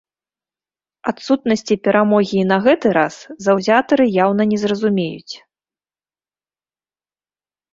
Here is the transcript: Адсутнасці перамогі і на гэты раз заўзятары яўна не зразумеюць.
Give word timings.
Адсутнасці 1.11 1.75
перамогі 1.87 2.37
і 2.43 2.47
на 2.51 2.57
гэты 2.67 2.87
раз 2.99 3.15
заўзятары 3.49 4.05
яўна 4.25 4.43
не 4.55 4.59
зразумеюць. 4.63 5.45